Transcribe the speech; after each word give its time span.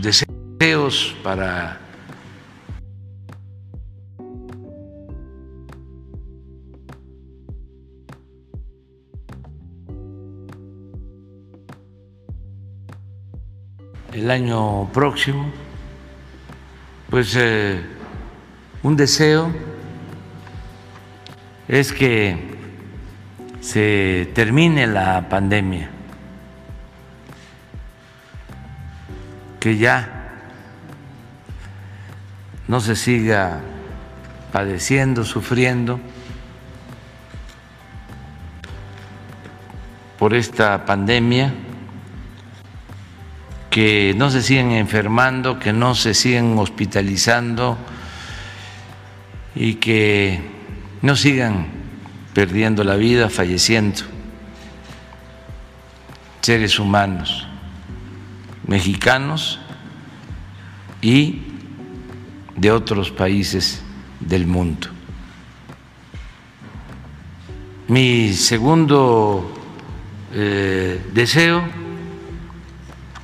deseos 0.00 1.16
para 1.22 1.80
el 14.12 14.30
año 14.30 14.88
próximo, 14.92 15.50
pues 17.08 17.34
eh, 17.36 17.80
un 18.82 18.96
deseo 18.96 19.52
es 21.68 21.92
que 21.92 22.36
se 23.60 24.30
termine 24.34 24.86
la 24.86 25.28
pandemia, 25.28 25.90
que 29.60 29.76
ya 29.76 30.30
no 32.66 32.80
se 32.80 32.96
siga 32.96 33.60
padeciendo, 34.52 35.24
sufriendo 35.24 36.00
por 40.18 40.34
esta 40.34 40.86
pandemia 40.86 41.52
que 43.68 44.14
no 44.16 44.30
se 44.30 44.42
sigan 44.42 44.72
enfermando, 44.72 45.58
que 45.58 45.72
no 45.72 45.94
se 45.94 46.14
sigan 46.14 46.58
hospitalizando 46.58 47.78
y 49.54 49.74
que 49.74 50.40
no 51.02 51.14
sigan 51.16 51.68
perdiendo 52.34 52.82
la 52.82 52.96
vida, 52.96 53.28
falleciendo 53.28 54.00
seres 56.40 56.78
humanos 56.78 57.49
mexicanos 58.70 59.58
y 61.02 61.42
de 62.56 62.70
otros 62.70 63.10
países 63.10 63.82
del 64.20 64.46
mundo. 64.46 64.86
Mi 67.88 68.32
segundo 68.32 69.50
eh, 70.32 71.04
deseo 71.12 71.64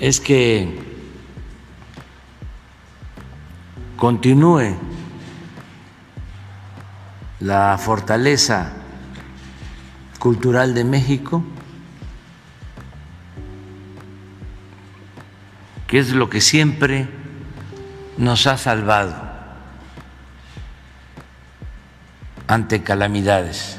es 0.00 0.18
que 0.18 0.76
continúe 3.96 4.74
la 7.38 7.78
fortaleza 7.78 8.72
cultural 10.18 10.74
de 10.74 10.82
México, 10.82 11.44
que 15.88 15.98
es 15.98 16.10
lo 16.10 16.28
que 16.28 16.42
siempre 16.42 17.08
nos 18.18 18.46
ha 18.46 18.58
salvado 18.58 19.16
ante 22.46 22.82
calamidades, 22.82 23.78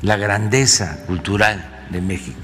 la 0.00 0.16
grandeza 0.16 1.04
cultural 1.06 1.84
de 1.90 2.00
México. 2.00 2.40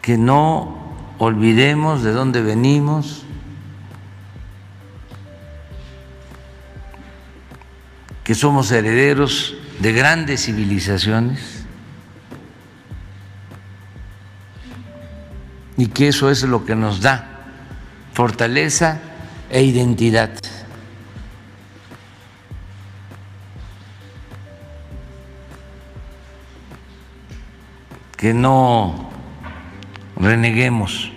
Que 0.00 0.16
no 0.16 0.94
olvidemos 1.18 2.04
de 2.04 2.12
dónde 2.12 2.42
venimos, 2.42 3.24
que 8.22 8.36
somos 8.36 8.70
herederos 8.70 9.56
de 9.80 9.92
grandes 9.92 10.44
civilizaciones 10.44 11.61
y 15.82 15.88
que 15.88 16.06
eso 16.06 16.30
es 16.30 16.44
lo 16.44 16.64
que 16.64 16.76
nos 16.76 17.00
da 17.00 17.42
fortaleza 18.12 19.00
e 19.50 19.64
identidad. 19.64 20.30
Que 28.16 28.32
no 28.32 29.10
reneguemos 30.14 31.10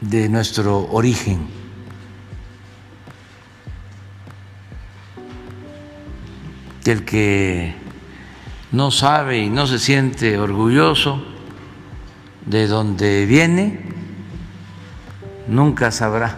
de 0.00 0.28
nuestro 0.28 0.90
origen. 0.90 1.46
Que 6.82 6.90
el 6.90 7.04
que 7.04 7.76
no 8.72 8.90
sabe 8.90 9.38
y 9.38 9.48
no 9.48 9.68
se 9.68 9.78
siente 9.78 10.36
orgulloso 10.40 11.37
de 12.48 12.66
donde 12.66 13.26
viene, 13.26 13.78
nunca 15.46 15.90
sabrá 15.90 16.34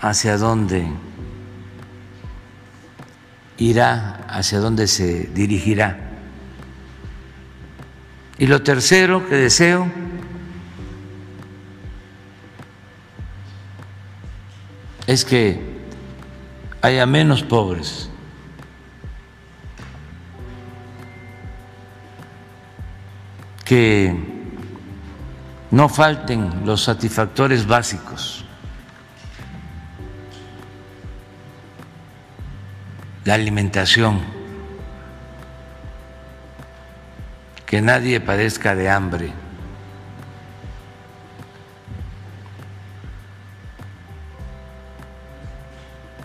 hacia 0.00 0.38
dónde 0.38 0.88
irá, 3.58 4.24
hacia 4.28 4.58
dónde 4.58 4.86
se 4.86 5.24
dirigirá. 5.34 5.98
Y 8.38 8.46
lo 8.46 8.62
tercero 8.62 9.28
que 9.28 9.34
deseo 9.34 9.86
es 15.06 15.26
que 15.26 15.60
haya 16.80 17.04
menos 17.04 17.42
pobres. 17.42 18.08
Que 23.70 24.12
no 25.70 25.88
falten 25.88 26.66
los 26.66 26.82
satisfactores 26.82 27.68
básicos, 27.68 28.44
la 33.24 33.34
alimentación, 33.34 34.18
que 37.64 37.80
nadie 37.80 38.18
padezca 38.18 38.74
de 38.74 38.90
hambre. 38.90 39.32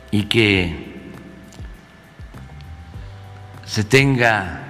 Y 0.10 0.24
que 0.24 1.12
se 3.66 3.84
tenga 3.84 4.64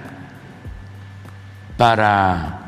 para 1.78 2.65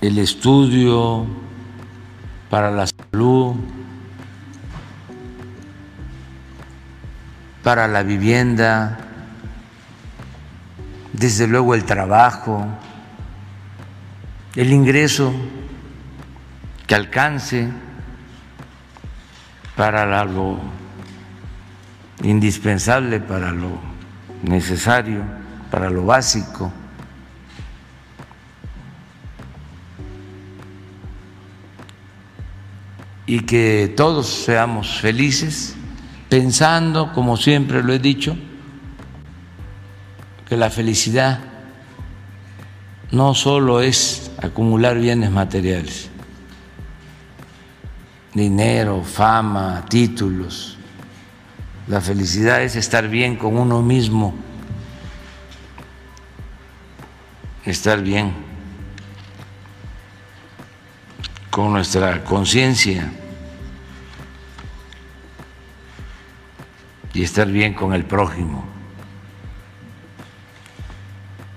el 0.00 0.18
estudio, 0.18 1.26
para 2.48 2.70
la 2.70 2.86
salud, 2.86 3.54
para 7.62 7.86
la 7.86 8.02
vivienda, 8.02 8.98
desde 11.12 11.46
luego 11.46 11.74
el 11.74 11.84
trabajo, 11.84 12.66
el 14.56 14.72
ingreso 14.72 15.32
que 16.86 16.94
alcance 16.94 17.68
para 19.76 20.24
lo 20.24 20.58
indispensable, 22.22 23.20
para 23.20 23.52
lo 23.52 23.78
necesario, 24.42 25.22
para 25.70 25.88
lo 25.88 26.04
básico. 26.04 26.72
Y 33.30 33.42
que 33.42 33.94
todos 33.96 34.26
seamos 34.26 34.98
felices, 34.98 35.76
pensando, 36.28 37.12
como 37.12 37.36
siempre 37.36 37.80
lo 37.80 37.92
he 37.92 38.00
dicho, 38.00 38.36
que 40.48 40.56
la 40.56 40.68
felicidad 40.68 41.38
no 43.12 43.32
solo 43.34 43.82
es 43.82 44.32
acumular 44.42 44.98
bienes 44.98 45.30
materiales, 45.30 46.10
dinero, 48.34 49.04
fama, 49.04 49.84
títulos. 49.88 50.76
La 51.86 52.00
felicidad 52.00 52.64
es 52.64 52.74
estar 52.74 53.06
bien 53.06 53.36
con 53.36 53.56
uno 53.56 53.80
mismo, 53.80 54.34
estar 57.64 58.02
bien 58.02 58.34
con 61.48 61.72
nuestra 61.72 62.24
conciencia 62.24 63.12
y 67.20 67.24
estar 67.24 67.46
bien 67.48 67.74
con 67.74 67.92
el 67.92 68.06
prójimo. 68.06 68.64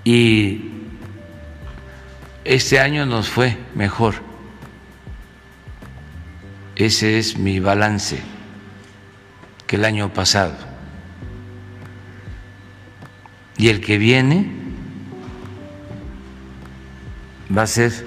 Y 0.04 0.71
este 2.44 2.81
año 2.81 3.06
nos 3.06 3.30
fue 3.30 3.57
mejor. 3.74 4.15
Ese 6.75 7.18
es 7.18 7.38
mi 7.38 7.62
balance 7.62 8.19
que 9.65 9.77
el 9.77 9.86
año 9.86 10.12
pasado. 10.12 10.54
Y 13.56 13.69
el 13.69 13.80
que 13.80 13.98
viene 13.98 14.51
va 17.57 17.62
a 17.62 17.68
ser 17.68 18.06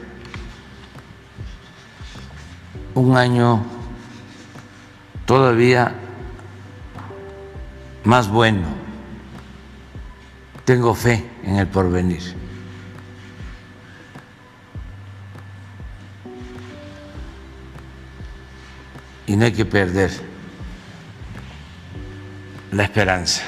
un 2.93 3.17
año 3.17 3.65
todavía 5.25 6.03
más 8.07 8.29
bueno. 8.29 8.69
Tengo 10.65 10.95
fe 10.95 11.25
en 11.43 11.57
el 11.57 11.67
porvenir. 11.67 12.23
Y 19.27 19.37
no 19.37 19.45
hay 19.45 19.53
que 19.53 19.65
perder 19.65 20.11
la 22.71 22.85
esperanza. 22.85 23.43